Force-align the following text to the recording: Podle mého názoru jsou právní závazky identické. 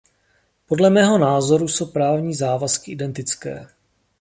Podle 0.67 0.89
mého 0.89 1.17
názoru 1.17 1.67
jsou 1.67 1.85
právní 1.85 2.35
závazky 2.35 2.91
identické. 2.91 3.67